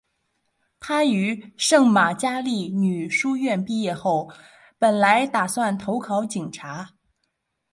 [0.79, 4.31] 她于圣玛加利女书院毕业后
[4.79, 6.95] 本来打算投考警察。